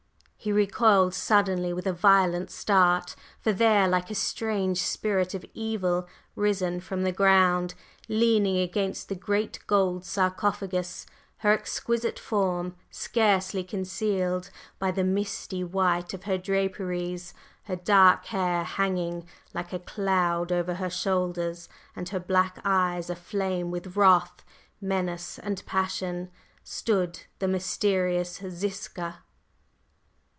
[0.41, 6.07] …"He recoiled suddenly with a violent start, for there, like a strange Spirit of Evil
[6.35, 7.75] risen from the ground,
[8.09, 11.05] leaning against the great gold sarcophagus,
[11.37, 18.63] her exquisite form scarcely concealed by the misty white of her draperies, her dark hair
[18.63, 24.43] hanging like a cloud over her shoulders, and her black eyes aflame with wrath,
[24.81, 26.31] menace and passion,
[26.63, 29.19] stood the mysterious Ziska!